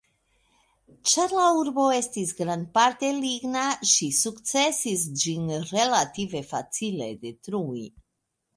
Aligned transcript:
Ĉar 1.09 1.35
la 1.39 1.43
urbo 1.57 1.83
estis 1.97 2.31
grandparte 2.39 3.11
ligna, 3.19 3.67
ŝi 3.91 4.09
sukcesis 4.21 5.07
ĝin 5.27 5.55
relative 5.75 6.45
facile 6.57 7.13
detrui. 7.29 7.89